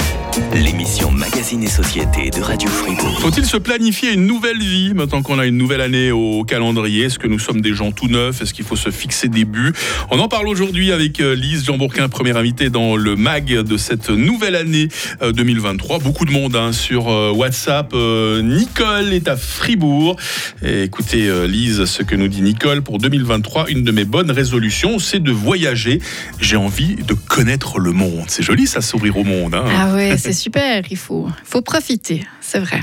l'émission 0.53 1.09
Magazine 1.09 1.63
et 1.63 1.69
Société 1.69 2.29
de 2.29 2.41
Radio 2.41 2.69
Fribourg. 2.69 3.17
Faut-il 3.21 3.45
se 3.45 3.55
planifier 3.55 4.11
une 4.11 4.27
nouvelle 4.27 4.59
vie 4.59 4.93
maintenant 4.93 5.21
qu'on 5.21 5.39
a 5.39 5.45
une 5.45 5.57
nouvelle 5.57 5.79
année 5.79 6.11
au 6.11 6.43
calendrier? 6.43 7.05
Est-ce 7.05 7.17
que 7.17 7.27
nous 7.27 7.39
sommes 7.39 7.61
des 7.61 7.73
gens 7.73 7.93
tout 7.93 8.09
neufs? 8.09 8.41
Est-ce 8.41 8.53
qu'il 8.53 8.65
faut 8.65 8.75
se 8.75 8.89
fixer 8.89 9.29
des 9.29 9.45
buts? 9.45 9.71
On 10.11 10.19
en 10.19 10.27
parle 10.27 10.49
aujourd'hui 10.49 10.91
avec 10.91 11.21
euh, 11.21 11.33
Lise 11.33 11.63
Jean 11.63 11.77
Bourquin, 11.77 12.09
première 12.09 12.35
invitée 12.35 12.69
dans 12.69 12.97
le 12.97 13.15
MAG 13.15 13.53
de 13.53 13.77
cette 13.77 14.09
nouvelle 14.09 14.57
année 14.57 14.89
euh, 15.21 15.31
2023. 15.31 15.99
Beaucoup 15.99 16.25
de 16.25 16.31
monde 16.31 16.57
hein, 16.57 16.73
sur 16.73 17.07
euh, 17.07 17.31
WhatsApp. 17.31 17.91
Euh, 17.93 18.41
Nicole 18.41 19.13
est 19.13 19.29
à 19.29 19.37
Fribourg. 19.37 20.17
Et 20.61 20.83
écoutez, 20.83 21.29
euh, 21.29 21.47
Lise, 21.47 21.85
ce 21.85 22.03
que 22.03 22.17
nous 22.17 22.27
dit 22.27 22.41
Nicole 22.41 22.81
pour 22.81 22.97
2023. 22.97 23.69
Une 23.69 23.85
de 23.85 23.91
mes 23.93 24.03
bonnes 24.03 24.31
résolutions, 24.31 24.99
c'est 24.99 25.23
de 25.23 25.31
voyager. 25.31 26.01
J'ai 26.41 26.57
envie 26.57 26.95
de 26.95 27.13
connaître 27.13 27.76
le 27.79 27.91
monde. 27.91 28.25
C'est 28.27 28.43
joli 28.43 28.67
ça, 28.67 28.81
sourire 28.81 29.17
au 29.17 29.23
monde. 29.23 29.55
hein. 29.55 29.65
Ah 29.67 29.93
ouais, 29.93 30.17
c'est 30.17 30.33
super, 30.33 30.83
il 30.89 30.97
faut, 30.97 31.27
faut 31.43 31.61
profiter, 31.61 32.25
c'est 32.41 32.59
vrai, 32.59 32.81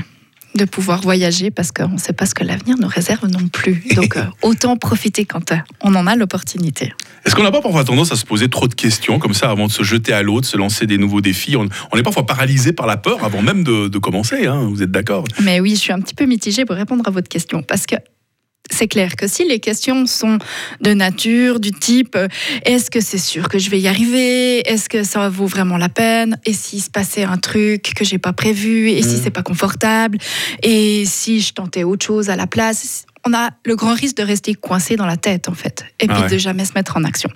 de 0.55 0.65
pouvoir 0.65 1.01
voyager 1.01 1.51
parce 1.51 1.71
qu'on 1.71 1.89
ne 1.89 1.97
sait 1.97 2.13
pas 2.13 2.25
ce 2.25 2.33
que 2.35 2.43
l'avenir 2.43 2.77
nous 2.79 2.87
réserve 2.87 3.27
non 3.27 3.47
plus. 3.47 3.83
Donc 3.95 4.17
euh, 4.17 4.23
autant 4.41 4.77
profiter 4.77 5.25
quand 5.25 5.51
euh, 5.51 5.57
on 5.81 5.93
en 5.95 6.07
a 6.07 6.15
l'opportunité. 6.15 6.93
Est-ce 7.25 7.35
qu'on 7.35 7.43
n'a 7.43 7.51
pas 7.51 7.61
parfois 7.61 7.83
tendance 7.83 8.11
à 8.11 8.15
se 8.15 8.23
poser 8.25 8.49
trop 8.49 8.67
de 8.67 8.75
questions 8.75 9.17
comme 9.17 9.33
ça 9.33 9.49
avant 9.49 9.65
de 9.67 9.71
se 9.71 9.81
jeter 9.83 10.13
à 10.13 10.21
l'autre, 10.21 10.47
se 10.47 10.57
lancer 10.57 10.85
des 10.85 10.97
nouveaux 10.99 11.21
défis? 11.21 11.55
On, 11.55 11.67
on 11.91 11.97
est 11.97 12.03
parfois 12.03 12.25
paralysé 12.25 12.71
par 12.71 12.85
la 12.85 12.97
peur 12.97 13.23
avant 13.23 13.41
même 13.41 13.63
de, 13.63 13.87
de 13.87 13.97
commencer, 13.97 14.45
hein, 14.45 14.67
vous 14.71 14.83
êtes 14.83 14.91
d'accord? 14.91 15.25
Mais 15.41 15.59
oui, 15.59 15.71
je 15.71 15.79
suis 15.81 15.91
un 15.91 15.99
petit 15.99 16.13
peu 16.13 16.25
mitigée 16.25 16.65
pour 16.65 16.75
répondre 16.75 17.03
à 17.07 17.09
votre 17.11 17.27
question 17.27 17.63
parce 17.63 17.87
que 17.87 17.95
c'est 18.71 18.87
clair 18.87 19.15
que 19.15 19.27
si 19.27 19.45
les 19.45 19.59
questions 19.59 20.05
sont 20.05 20.37
de 20.81 20.93
nature, 20.93 21.59
du 21.59 21.71
type 21.71 22.15
euh, 22.15 22.27
est-ce 22.63 22.89
que 22.91 22.99
c'est 22.99 23.17
sûr 23.17 23.47
que 23.49 23.59
je 23.59 23.69
vais 23.69 23.79
y 23.79 23.87
arriver? 23.87 24.67
Est-ce 24.69 24.89
que 24.89 25.03
ça 25.03 25.29
vaut 25.29 25.45
vraiment 25.47 25.77
la 25.77 25.89
peine? 25.89 26.39
Et 26.45 26.53
s'il 26.53 26.81
se 26.81 26.89
passait 26.89 27.23
un 27.23 27.37
truc 27.37 27.93
que 27.95 28.03
j'ai 28.03 28.17
pas 28.17 28.33
prévu? 28.33 28.89
Et 28.89 29.01
si 29.01 29.15
Mhm. 29.15 29.21
c'est 29.23 29.29
pas 29.31 29.43
confortable? 29.43 30.17
Et 30.63 31.05
si 31.05 31.41
je 31.41 31.53
tentais 31.53 31.83
autre 31.83 32.05
chose 32.05 32.29
à 32.29 32.35
la 32.35 32.47
place? 32.47 33.05
On 33.27 33.33
a 33.33 33.49
le 33.65 33.75
grand 33.75 33.93
risque 33.93 34.17
de 34.17 34.23
rester 34.23 34.53
coincé 34.53 34.95
dans 34.95 35.05
la 35.07 35.17
tête 35.17 35.49
en 35.49 35.53
fait 35.55 35.83
et 35.99 36.07
puis 36.07 36.15
Ah 36.19 36.21
ouais. 36.23 36.29
de 36.29 36.37
jamais 36.37 36.65
se 36.65 36.73
mettre 36.73 36.97
en 36.97 37.03
action. 37.03 37.29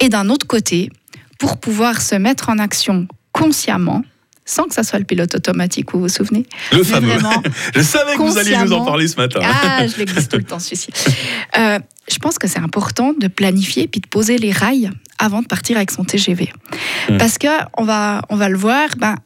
Et 0.00 0.08
d'un 0.08 0.28
autre 0.28 0.46
côté, 0.46 0.90
pour 1.38 1.58
pouvoir 1.58 2.00
se 2.02 2.14
mettre 2.14 2.50
en 2.50 2.58
action 2.58 3.06
consciemment, 3.32 4.02
sans 4.48 4.64
que 4.64 4.74
ça 4.74 4.82
soit 4.82 4.98
le 4.98 5.04
pilote 5.04 5.34
automatique, 5.34 5.92
vous 5.92 6.00
vous 6.00 6.08
souvenez 6.08 6.46
Le 6.72 6.82
fameux. 6.82 7.12
Je 7.74 7.82
savais 7.82 8.14
que 8.14 8.22
vous 8.22 8.38
alliez 8.38 8.56
nous 8.56 8.72
en 8.72 8.84
parler 8.84 9.06
ce 9.06 9.16
matin. 9.16 9.40
ah, 9.44 9.86
je 9.86 9.98
l'existe 9.98 10.30
tout 10.30 10.38
le 10.38 10.44
temps, 10.44 10.58
celui-ci. 10.58 10.88
Euh, 11.58 11.78
je 12.10 12.18
pense 12.18 12.38
que 12.38 12.48
c'est 12.48 12.58
important 12.58 13.12
de 13.12 13.28
planifier 13.28 13.88
puis 13.88 14.00
de 14.00 14.08
poser 14.08 14.38
les 14.38 14.50
rails 14.50 14.90
avant 15.18 15.42
de 15.42 15.46
partir 15.46 15.76
avec 15.76 15.90
son 15.90 16.02
TGV. 16.02 16.50
Mm. 17.10 17.18
Parce 17.18 17.36
que 17.36 17.48
on 17.76 17.84
va, 17.84 18.22
on 18.30 18.36
va 18.36 18.48
le 18.48 18.56
voir, 18.56 18.88
ben, 18.96 19.16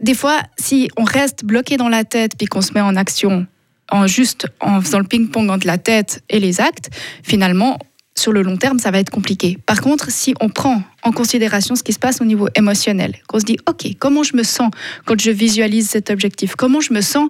des 0.00 0.14
fois, 0.14 0.40
si 0.58 0.88
on 0.96 1.04
reste 1.04 1.44
bloqué 1.44 1.76
dans 1.76 1.90
la 1.90 2.04
tête 2.04 2.32
puis 2.38 2.46
qu'on 2.46 2.62
se 2.62 2.72
met 2.72 2.80
en 2.80 2.96
action 2.96 3.46
en 3.90 4.06
juste 4.06 4.46
en 4.60 4.80
faisant 4.80 5.00
le 5.00 5.04
ping-pong 5.04 5.50
entre 5.50 5.66
la 5.66 5.76
tête 5.76 6.22
et 6.30 6.40
les 6.40 6.62
actes, 6.62 6.88
finalement, 7.22 7.78
sur 8.16 8.32
le 8.32 8.42
long 8.42 8.56
terme, 8.56 8.78
ça 8.78 8.90
va 8.90 8.98
être 8.98 9.10
compliqué. 9.10 9.58
Par 9.66 9.80
contre, 9.80 10.10
si 10.10 10.34
on 10.40 10.48
prend 10.48 10.82
en 11.02 11.12
considération 11.12 11.74
ce 11.74 11.82
qui 11.82 11.92
se 11.92 11.98
passe 11.98 12.20
au 12.20 12.24
niveau 12.24 12.48
émotionnel, 12.54 13.16
qu'on 13.26 13.40
se 13.40 13.44
dit, 13.44 13.58
OK, 13.68 13.86
comment 13.98 14.22
je 14.22 14.36
me 14.36 14.42
sens 14.42 14.70
quand 15.06 15.18
je 15.20 15.30
visualise 15.30 15.88
cet 15.88 16.10
objectif? 16.10 16.54
Comment 16.56 16.80
je 16.80 16.92
me 16.92 17.00
sens? 17.00 17.28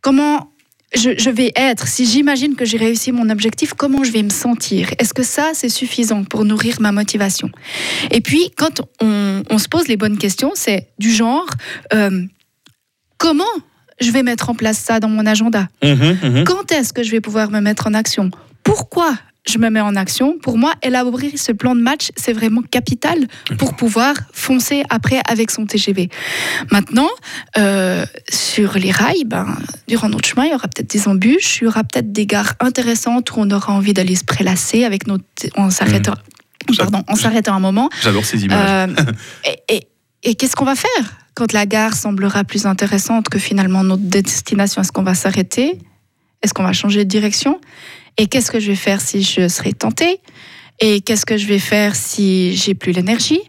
Comment 0.00 0.50
je, 0.94 1.10
je 1.18 1.30
vais 1.30 1.52
être? 1.56 1.86
Si 1.86 2.06
j'imagine 2.06 2.54
que 2.54 2.64
j'ai 2.64 2.78
réussi 2.78 3.12
mon 3.12 3.28
objectif, 3.28 3.74
comment 3.74 4.04
je 4.04 4.12
vais 4.12 4.22
me 4.22 4.30
sentir? 4.30 4.90
Est-ce 4.98 5.12
que 5.12 5.22
ça, 5.22 5.50
c'est 5.52 5.68
suffisant 5.68 6.24
pour 6.24 6.44
nourrir 6.44 6.80
ma 6.80 6.92
motivation? 6.92 7.50
Et 8.10 8.20
puis, 8.20 8.50
quand 8.56 8.82
on, 9.00 9.42
on 9.50 9.58
se 9.58 9.68
pose 9.68 9.88
les 9.88 9.96
bonnes 9.96 10.18
questions, 10.18 10.52
c'est 10.54 10.88
du 10.98 11.12
genre, 11.12 11.46
euh, 11.92 12.22
comment 13.18 13.44
je 14.00 14.10
vais 14.10 14.22
mettre 14.22 14.50
en 14.50 14.54
place 14.54 14.78
ça 14.78 15.00
dans 15.00 15.08
mon 15.08 15.26
agenda? 15.26 15.68
Mhm, 15.82 16.18
mhm. 16.22 16.44
quand 16.44 16.72
est-ce 16.72 16.92
que 16.92 17.02
je 17.02 17.10
vais 17.10 17.20
pouvoir 17.20 17.50
me 17.50 17.60
mettre 17.60 17.86
en 17.86 17.94
action? 17.94 18.30
Pourquoi 18.62 19.14
je 19.48 19.58
me 19.58 19.70
mets 19.70 19.80
en 19.80 19.94
action 19.96 20.38
Pour 20.42 20.58
moi, 20.58 20.72
élaborer 20.82 21.36
ce 21.36 21.52
plan 21.52 21.74
de 21.74 21.80
match, 21.80 22.10
c'est 22.16 22.32
vraiment 22.32 22.62
capital 22.62 23.18
pour 23.58 23.76
pouvoir 23.76 24.14
foncer 24.32 24.82
après 24.90 25.20
avec 25.28 25.50
son 25.50 25.66
TGV. 25.66 26.08
Maintenant, 26.72 27.08
euh, 27.58 28.04
sur 28.28 28.74
les 28.78 28.90
rails, 28.90 29.24
ben, 29.24 29.56
durant 29.88 30.08
notre 30.08 30.28
chemin, 30.28 30.44
il 30.46 30.50
y 30.52 30.54
aura 30.54 30.68
peut-être 30.68 30.90
des 30.90 31.08
embûches, 31.08 31.60
il 31.60 31.64
y 31.64 31.66
aura 31.68 31.84
peut-être 31.84 32.12
des 32.12 32.26
gares 32.26 32.54
intéressantes 32.60 33.30
où 33.32 33.34
on 33.38 33.50
aura 33.50 33.72
envie 33.72 33.92
d'aller 33.94 34.16
se 34.16 34.24
prélasser 34.24 34.84
avec 34.84 35.06
notre, 35.06 35.24
en 35.56 35.70
s'arrêtant, 35.70 36.14
Ça- 36.72 36.82
pardon, 36.84 37.02
en 37.08 37.14
s'arrêtant 37.14 37.54
un 37.54 37.60
moment. 37.60 37.88
J'adore 38.02 38.24
ces 38.24 38.44
images. 38.44 38.88
Euh, 38.98 39.04
et 39.44 39.74
et- 39.76 39.86
et 40.22 40.34
qu'est-ce 40.34 40.56
qu'on 40.56 40.64
va 40.64 40.74
faire 40.74 40.90
quand 41.34 41.52
la 41.52 41.66
gare 41.66 41.94
semblera 41.94 42.42
plus 42.42 42.66
intéressante 42.66 43.28
que 43.28 43.38
finalement 43.38 43.84
notre 43.84 44.02
destination? 44.02 44.82
Est-ce 44.82 44.90
qu'on 44.90 45.04
va 45.04 45.14
s'arrêter? 45.14 45.78
Est-ce 46.42 46.52
qu'on 46.52 46.64
va 46.64 46.72
changer 46.72 47.04
de 47.04 47.08
direction? 47.10 47.60
Et 48.18 48.26
qu'est-ce 48.26 48.50
que 48.50 48.60
je 48.60 48.68
vais 48.68 48.76
faire 48.76 49.00
si 49.00 49.22
je 49.22 49.48
serai 49.48 49.72
tentée? 49.72 50.20
Et 50.80 51.00
qu'est-ce 51.00 51.26
que 51.26 51.36
je 51.36 51.46
vais 51.46 51.58
faire 51.58 51.96
si 51.96 52.54
j'ai 52.56 52.74
plus 52.74 52.92
l'énergie? 52.92 53.40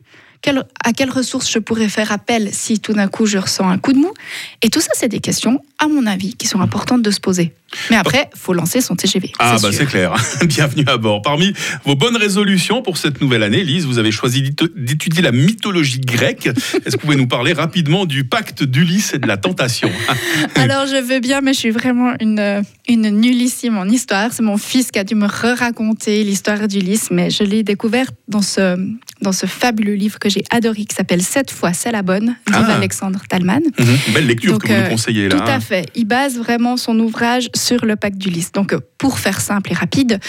À 0.84 0.94
quelles 0.94 1.10
ressources 1.10 1.52
je 1.52 1.60
pourrais 1.60 1.90
faire 1.90 2.14
appel 2.14 2.54
si 2.54 2.80
tout 2.80 2.94
d'un 2.94 3.10
coup 3.10 3.26
je 3.26 3.38
ressens 3.38 3.68
un 3.68 3.78
coup 3.78 3.92
de 3.92 3.98
mou? 3.98 4.14
Et 4.62 4.70
tout 4.70 4.80
ça, 4.80 4.92
c'est 4.94 5.10
des 5.10 5.20
questions, 5.20 5.62
à 5.79 5.88
mon 5.88 6.05
avis, 6.07 6.34
qui 6.36 6.48
sont 6.48 6.60
importantes 6.62 7.01
de 7.03 7.12
se 7.12 7.19
poser. 7.19 7.53
Mais 7.91 7.98
après, 7.98 8.29
faut 8.34 8.53
lancer 8.53 8.79
son 8.81 8.96
TGV. 8.96 9.31
Ah 9.39 9.57
bah 9.62 9.69
c'est 9.72 9.86
clair. 9.86 10.13
Bienvenue 10.46 10.86
à 10.88 10.98
bord. 10.98 11.22
Parmi 11.22 11.53
vos 11.86 11.96
bonnes 11.96 12.15
résolutions 12.15 12.81
pour 12.81 12.98
cette 12.98 13.19
nouvelle 13.22 13.43
année, 13.43 13.63
Lise, 13.63 13.86
vous 13.86 14.00
avez 14.00 14.12
choisi 14.12 14.41
d'étu- 14.41 14.72
d'étudier 14.75 15.22
la 15.22 15.31
mythologie 15.34 16.00
grecque. 16.00 16.48
Est-ce 16.48 16.96
que 16.96 17.01
vous 17.01 17.07
pouvez 17.07 17.15
nous 17.17 17.27
parler 17.27 17.51
rapidement 17.53 18.05
du 18.05 18.24
pacte 18.24 18.63
d'Ulysse 18.63 19.13
et 19.13 19.19
de 19.19 19.27
la 19.27 19.36
tentation? 19.38 19.91
Alors 20.55 20.88
je 20.88 20.96
veux 21.05 21.19
bien, 21.19 21.41
mais 21.41 21.53
je 21.53 21.60
suis 21.60 21.69
vraiment 21.72 22.13
une, 22.22 22.63
une 22.88 23.10
nullissime 23.10 23.77
en 23.77 23.86
histoire. 23.86 24.31
C'est 24.31 24.43
mon 24.43 24.57
fils 24.57 24.89
qui 24.91 24.98
a 25.00 25.03
dû 25.03 25.15
me 25.15 25.27
re-raconter 25.27 26.24
l'histoire 26.24 26.67
d'Ulysse, 26.69 27.10
mais 27.12 27.29
je 27.29 27.43
l'ai 27.43 27.63
découverte 27.63 28.15
dans 28.29 28.41
ce, 28.41 28.77
dans 29.22 29.34
ce 29.34 29.46
fabuleux 29.46 29.96
livre 29.96 30.19
que 30.19 30.29
j'ai 30.29 30.43
adoré 30.51 30.86
qui 30.86 30.96
s'appelle 30.96 31.22
Cette 31.22 31.51
fois 31.51 31.74
c'est 31.74 31.91
la 31.91 32.01
bonne, 32.01 32.36
d'Yves 32.48 32.65
Ah. 32.69 32.75
Alexandre 32.77 33.22
Talman. 33.29 33.62
Une 33.77 34.13
Belle 34.13 34.25
lecture 34.27 34.53
Donc, 34.53 34.63
que 34.63 34.67
vous 34.69 34.74
nous 34.74 34.79
euh, 34.86 34.89
conseillez 34.89 35.27
là. 35.27 35.36
Tout 35.38 35.43
à 35.43 35.55
hein. 35.55 35.60
Fait. 35.68 35.86
Il 35.96 36.06
base 36.06 36.38
vraiment 36.38 36.78
son 36.78 36.98
ouvrage 37.00 37.50
sur 37.56 37.86
le 37.86 37.96
pacte 37.96 38.18
d'Ulysse. 38.18 38.52
Donc, 38.52 38.76
pour 38.98 39.20
faire 39.20 39.40
simple 39.42 39.72
et 39.72 39.76
rapide, 39.76 40.20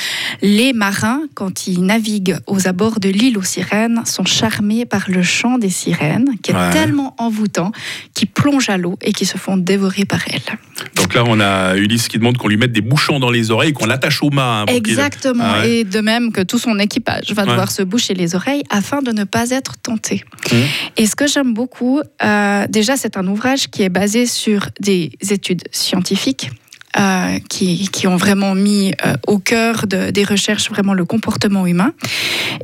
les 0.43 0.73
marins, 0.73 1.23
quand 1.35 1.67
ils 1.67 1.83
naviguent 1.85 2.37
aux 2.47 2.69
abords 2.69 3.01
de 3.01 3.09
l'île 3.09 3.39
aux 3.39 3.43
sirènes, 3.43 4.03
sont 4.05 4.25
charmés 4.25 4.85
par 4.85 5.05
le 5.09 5.23
chant 5.23 5.59
des 5.59 5.71
sirènes, 5.71 6.31
qui 6.43 6.51
est 6.51 6.55
Ouais. 6.55 6.71
tellement 6.71 7.15
envoûtant, 7.19 7.71
qu'ils 8.15 8.29
plongent 8.29 8.69
à 8.71 8.77
l'eau 8.77 8.99
et 9.03 9.13
qui 9.13 9.25
se 9.27 9.39
font 9.39 9.57
dévorer 9.57 10.05
par 10.05 10.21
elles. 10.31 10.59
Donc 10.97 11.15
là, 11.15 11.23
on 11.27 11.39
a 11.41 11.77
Ulysse 11.77 12.09
qui 12.09 12.19
demande 12.19 12.37
qu'on 12.37 12.49
lui 12.49 12.57
mette 12.57 12.73
des 12.73 12.81
bouchons 12.81 13.19
dans 13.21 13.31
les 13.31 13.51
oreilles, 13.51 13.73
qu'on 13.73 13.87
l'attache 13.87 14.23
au 14.23 14.31
mât. 14.31 14.63
hein, 14.63 14.67
Exactement. 14.67 15.45
Ah 15.47 15.61
ouais. 15.61 15.71
Et 15.79 15.85
de 15.85 16.01
même 16.01 16.33
que 16.33 16.41
tout 16.43 16.59
son 16.59 16.79
équipage 16.79 17.33
va 17.33 17.43
Ouais. 17.45 17.49
devoir 17.51 17.71
se 17.71 17.83
boucher 17.83 18.15
les 18.15 18.35
oreilles 18.35 18.63
afin 18.71 19.01
de 19.03 19.13
ne 19.13 19.25
pas 19.25 19.51
être 19.51 19.77
tenté. 19.79 20.25
Mhm. 20.53 20.59
Et 20.97 21.07
ce 21.07 21.15
que 21.17 21.27
j'aime 21.27 21.55
beaucoup, 21.55 22.01
euh, 22.25 22.67
déjà, 22.69 22.97
c'est 22.97 23.17
un 23.17 23.27
ouvrage 23.29 23.69
qui 23.69 23.83
est 23.83 23.89
basé 23.89 24.27
sur 24.27 24.69
des 24.81 25.11
études 25.33 25.65
scientifiques. 25.73 26.51
euh, 26.99 27.39
qui, 27.51 27.89
qui 27.91 28.07
ont 28.07 28.17
vraiment 28.17 28.55
mis 28.55 28.93
euh, 29.05 29.13
au 29.27 29.39
cœur 29.39 29.87
de- 29.87 30.11
des 30.11 30.25
recherches 30.25 30.71
vraiment 30.71 30.95
le 30.95 31.05
comportement 31.05 31.67
humain 31.67 31.93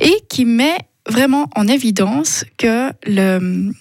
et 0.01 0.13
qui 0.29 0.45
met 0.45 0.77
vraiment 1.07 1.47
en 1.55 1.67
évidence 1.67 2.43
que, 2.57 2.89
le, 3.05 3.71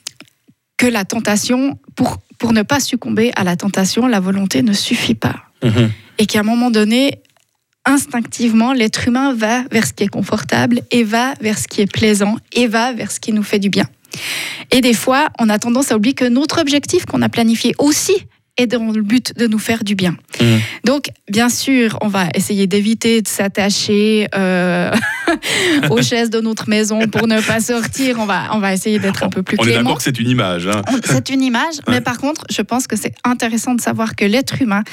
que 0.77 0.87
la 0.87 1.05
tentation, 1.07 1.79
pour, 1.97 2.19
pour 2.39 2.53
ne 2.53 2.61
pas 2.63 2.79
succomber 2.79 3.33
à 3.37 3.43
la 3.43 3.57
tentation, 3.57 4.07
la 4.07 4.21
volonté 4.21 4.63
ne 4.63 4.75
suffit 4.75 5.15
pas 5.17 5.37
Mhm. 5.65 5.91
et 6.19 6.27
qu'à 6.27 6.41
un 6.41 6.45
moment 6.45 6.71
donné, 6.71 7.23
instinctivement, 7.87 8.73
l'être 8.75 9.09
humain 9.09 9.33
va 9.35 9.65
vers 9.73 9.87
ce 9.87 9.93
qui 9.95 10.05
est 10.05 10.09
confortable 10.09 10.83
et 10.91 11.05
va 11.05 11.35
vers 11.41 11.59
ce 11.59 11.67
qui 11.69 11.81
est 11.81 11.91
plaisant 11.91 12.37
et 12.53 12.67
va 12.67 12.93
vers 12.93 13.11
ce 13.11 13.19
qui 13.19 13.33
nous 13.33 13.43
fait 13.43 13.59
du 13.59 13.71
bien. 13.71 13.87
Et 14.71 14.81
des 14.81 14.95
fois, 14.95 15.29
on 15.39 15.49
a 15.49 15.59
tendance 15.59 15.91
à 15.91 15.97
oublier 15.97 16.15
que 16.15 16.25
notre 16.27 16.61
objectif 16.61 17.05
qu'on 17.07 17.23
a 17.23 17.29
planifié 17.29 17.75
aussi 17.79 18.15
est 18.57 18.67
dans 18.69 18.93
le 18.93 19.03
but 19.03 19.37
de 19.37 19.47
nous 19.49 19.59
faire 19.59 19.83
du 19.83 19.95
bien. 19.97 20.17
Mhm. 20.41 20.61
Donc, 20.85 21.07
bien 21.29 21.49
sûr, 21.49 21.99
on 22.03 22.09
va 22.09 22.29
essayer 22.35 22.67
d'éviter 22.69 23.21
de 23.21 23.27
s'attacher 23.29 24.29
euh, 24.35 24.93
aux 25.91 26.03
chaises 26.03 26.31
de 26.31 26.41
notre 26.41 26.69
maison 26.69 27.01
pour 27.09 27.27
ne 27.27 27.41
pas 27.41 27.61
sortir. 27.61 28.17
On 28.21 28.27
va, 28.27 28.51
on 28.53 28.59
va 28.61 28.73
essayer 28.73 28.99
d'être 29.01 29.25
un 29.25 29.29
peu 29.29 29.43
plus 29.43 29.57
On 29.59 29.63
est 29.63 29.67
clément. 29.67 29.83
d'accord 29.83 29.97
que 29.99 30.05
c'est 30.05 30.21
une 30.21 30.31
image. 30.31 30.69
hein. 30.69 30.83
On- 30.89 31.01
C'est 31.05 31.31
une 31.31 31.43
image, 31.43 31.75
Ouais. 31.89 31.95
mais 31.95 32.01
par 32.01 32.19
contre, 32.19 32.45
je 32.51 32.63
pense 32.63 32.87
que 32.87 32.97
c'est 32.97 33.15
intéressant 33.25 33.75
de 33.75 33.81
savoir 33.81 34.15
que 34.15 34.25
l'être 34.25 34.61
humain, 34.63 34.85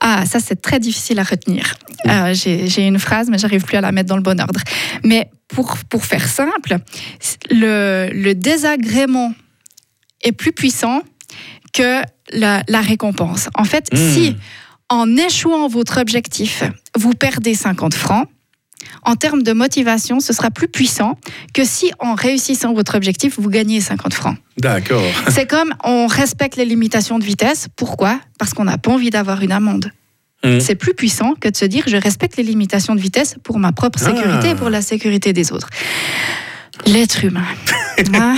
ah, 0.00 0.24
ça 0.24 0.40
c'est 0.40 0.60
très 0.62 0.80
difficile 0.80 1.18
à 1.18 1.22
retenir. 1.24 1.74
Euh, 2.08 2.32
J'ai 2.34 2.66
j'ai 2.68 2.86
une 2.86 2.98
phrase, 2.98 3.28
mais 3.30 3.36
j'arrive 3.38 3.64
plus 3.64 3.76
à 3.76 3.80
la 3.82 3.92
mettre 3.92 4.08
dans 4.08 4.16
le 4.16 4.22
bon 4.22 4.40
ordre. 4.40 4.60
Mais 5.04 5.30
pour, 5.48 5.76
pour 5.90 6.04
faire 6.04 6.26
simple, 6.26 6.76
le, 7.50 8.08
le 8.12 8.34
désagrément 8.34 9.34
est 10.22 10.32
plus 10.32 10.52
puissant 10.52 11.02
que 11.76 12.02
la, 12.32 12.62
la 12.68 12.80
récompense. 12.80 13.48
En 13.54 13.64
fait, 13.64 13.88
Mmh. 13.92 13.96
si 13.96 14.36
en 14.88 15.16
échouant 15.16 15.68
votre 15.68 16.00
objectif, 16.00 16.62
vous 16.96 17.12
perdez 17.12 17.54
50 17.54 17.94
francs, 17.94 18.28
en 19.02 19.16
termes 19.16 19.42
de 19.42 19.52
motivation, 19.52 20.20
ce 20.20 20.32
sera 20.32 20.50
plus 20.50 20.68
puissant 20.68 21.18
que 21.54 21.64
si 21.64 21.90
en 21.98 22.14
réussissant 22.14 22.72
votre 22.72 22.94
objectif, 22.96 23.38
vous 23.38 23.50
gagnez 23.50 23.80
50 23.80 24.14
francs. 24.14 24.36
D'accord. 24.58 25.02
C'est 25.28 25.46
comme 25.48 25.74
on 25.84 26.06
respecte 26.06 26.56
les 26.56 26.64
limitations 26.64 27.18
de 27.18 27.24
vitesse. 27.24 27.66
Pourquoi? 27.76 28.20
Parce 28.38 28.54
qu'on 28.54 28.64
n'a 28.64 28.78
pas 28.78 28.92
envie 28.92 29.10
d'avoir 29.10 29.42
une 29.42 29.52
amende. 29.52 29.90
Mhm. 30.44 30.60
C'est 30.60 30.76
plus 30.76 30.94
puissant 30.94 31.34
que 31.40 31.48
de 31.48 31.56
se 31.56 31.64
dire 31.64 31.84
je 31.88 31.96
respecte 31.96 32.36
les 32.36 32.42
limitations 32.44 32.94
de 32.94 33.00
vitesse 33.00 33.36
pour 33.42 33.58
ma 33.58 33.72
propre 33.72 33.98
sécurité 33.98 34.48
Ah. 34.48 34.50
et 34.50 34.54
pour 34.54 34.70
la 34.70 34.82
sécurité 34.82 35.32
des 35.32 35.50
autres. 35.52 35.68
L'être 36.86 37.24
humain. 37.24 37.44
Hein? 38.14 38.36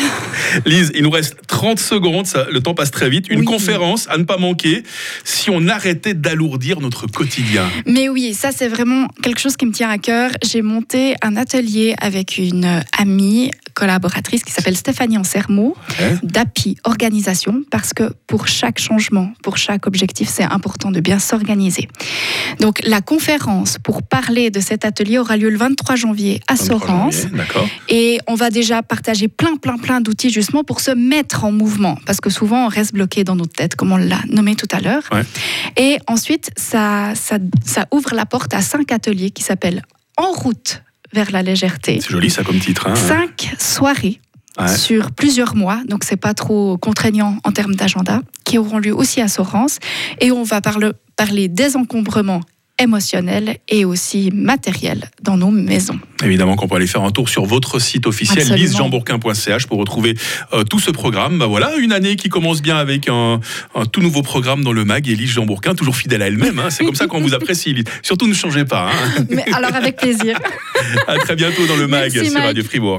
Lise, 0.67 0.93
il 0.95 1.03
nous 1.03 1.11
reste 1.11 1.37
30 1.47 1.79
secondes, 1.81 2.27
ça- 2.27 2.47
le 2.51 2.61
temps 2.61 2.75
passe 2.75 2.91
très 2.91 3.09
vite. 3.11 3.27
Une 3.31 3.41
Oui. 3.41 3.45
conférence 3.45 4.07
à 4.09 4.19
ne 4.19 4.25
pas 4.25 4.37
manquer 4.39 4.83
si 5.25 5.51
on 5.51 5.69
arrêtait 5.69 6.15
d'alourdir 6.15 6.81
notre 6.81 7.07
quotidien. 7.07 7.69
Mais 7.87 8.09
oui, 8.09 8.35
ça 8.35 8.51
c'est 8.53 8.69
vraiment 8.69 9.09
quelque 9.23 9.41
chose 9.41 9.57
qui 9.57 9.67
me 9.67 9.73
tient 9.73 9.91
à 9.91 9.99
cœur. 9.99 10.31
J'ai 10.45 10.63
monté 10.63 11.15
un 11.23 11.37
atelier 11.37 11.95
avec 12.01 12.39
une 12.39 12.83
amie 12.97 13.51
collaboratrice 13.79 14.43
qui 14.43 14.51
s'appelle 14.51 14.77
Stéphanie 14.77 15.19
Ansermo 15.19 15.77
d'API 16.25 16.77
Organisation 16.83 17.63
parce 17.71 17.93
que 17.95 18.13
pour 18.27 18.49
chaque 18.49 18.81
changement, 18.81 19.33
pour 19.45 19.57
chaque 19.57 19.87
objectif, 19.87 20.29
c'est 20.29 20.43
important 20.43 20.91
de 20.91 20.99
bien 20.99 21.21
s'organiser. 21.21 21.89
Donc 22.59 22.81
la 22.83 23.01
conférence 23.01 23.79
pour 23.79 24.03
parler 24.03 24.51
de 24.51 24.59
cet 24.59 24.85
atelier 24.85 25.19
aura 25.19 25.37
lieu 25.37 25.49
le 25.49 25.59
23 25.59 25.95
janvier 25.95 26.41
à 26.49 26.57
23 26.57 26.67
Sorens. 26.67 27.29
Et 27.89 28.19
on 28.27 28.35
va 28.35 28.51
déjà 28.51 28.83
partager 28.83 29.29
plein, 29.29 29.55
plein, 29.55 29.79
plein 29.79 30.01
d'outils 30.01 30.31
justement 30.31 30.65
pour 30.65 30.81
se 30.81 30.91
mettre 30.91 31.45
en 31.45 31.53
mouvement. 31.53 31.97
Parce 32.05 32.21
que 32.21 32.31
souvent, 32.31 32.67
on 32.67 32.69
reste 32.69 32.95
bloqué 32.95 33.23
dans 33.23 33.37
notre 33.37 33.53
tête, 33.53 33.77
comme 33.77 33.93
on 33.93 33.97
l'a 33.97 34.21
nommé 34.29 34.57
tout 34.57 34.69
à 34.73 34.81
l'heure. 34.81 35.05
Ouais. 35.13 35.23
Et 35.77 35.99
ensuite, 36.09 36.51
ça, 36.57 37.13
ça, 37.15 37.39
ça 37.65 37.87
ouvre 37.93 38.13
la 38.15 38.27
porte 38.27 38.55
à 38.55 38.61
cinq 38.61 38.91
ateliers 38.91 39.31
qui 39.31 39.45
s'appellent 39.45 39.83
En 40.17 40.33
route 40.33 40.83
vers 41.13 41.31
la 41.31 41.43
légèreté. 41.43 41.99
C'est 42.03 42.11
joli 42.11 42.31
ça 42.31 42.43
comme 42.45 42.59
titre. 42.61 42.87
hein. 42.89 42.95
Cinq 42.95 43.55
soirées 43.59 44.21
Ouais. 44.59 44.67
sur 44.77 45.13
plusieurs 45.13 45.55
mois, 45.55 45.81
donc 45.89 46.03
c'est 46.03 46.17
pas 46.17 46.35
trop 46.35 46.77
contraignant 46.79 47.37
en 47.45 47.53
termes 47.53 47.77
d'agenda, 47.77 48.23
qui 48.45 48.59
auront 48.59 48.79
lieu 48.79 48.93
aussi 48.93 49.21
à 49.21 49.29
Sorens. 49.29 49.79
Et 50.21 50.33
on 50.33 50.43
va 50.43 50.61
parle- 50.61 50.95
parler 51.15 51.47
des 51.47 51.77
émotionnels 52.79 53.59
et 53.69 53.85
aussi 53.85 54.31
matériels 54.33 55.11
dans 55.23 55.37
nos 55.37 55.51
maisons. 55.51 55.99
Évidemment 56.25 56.57
qu'on 56.57 56.69
peut 56.69 56.77
aller 56.77 56.87
faire 56.87 57.03
un 57.03 57.11
tour 57.11 57.29
sur 57.29 57.45
votre 57.45 57.79
site 57.79 58.07
officiel 58.07 58.47
lisejeanbourquin.ch 58.55 59.67
pour 59.67 59.79
retrouver 59.79 60.15
euh, 60.53 60.65
tout 60.65 60.79
ce 60.81 60.91
programme. 60.91 61.39
Bah 61.39 61.47
voilà, 61.47 61.77
une 61.77 61.93
année 61.93 62.17
qui 62.17 62.29
commence 62.29 62.63
bien 62.63 62.77
avec 62.77 63.09
un, 63.09 63.41
un 63.75 63.85
tout 63.87 64.01
nouveau 64.01 64.23
programme 64.23 64.65
dans 64.65 64.73
le 64.73 64.85
mag 64.85 65.09
et 65.09 65.15
Lise 65.15 65.31
Jean 65.31 65.47
Bourquin, 65.47 65.75
toujours 65.75 65.97
fidèle 65.97 66.23
à 66.23 66.27
elle-même. 66.27 66.59
hein. 66.59 66.71
C'est 66.71 66.85
comme 66.85 66.95
ça 66.95 67.07
qu'on 67.07 67.21
vous 67.21 67.35
apprécie. 67.35 67.73
Lise. 67.75 67.85
Surtout 68.03 68.27
ne 68.27 68.35
changez 68.35 68.65
pas. 68.65 68.91
hein. 68.91 69.25
Mais 69.31 69.45
alors 69.53 69.75
avec 69.75 69.97
plaisir. 69.97 70.39
À 71.07 71.17
très 71.19 71.35
bientôt 71.37 71.67
dans 71.67 71.77
le 71.77 71.87
mag 71.87 72.11
Merci, 72.15 72.31
sur. 72.31 72.41
Radio 72.41 72.63
Fribourg. 72.65 72.97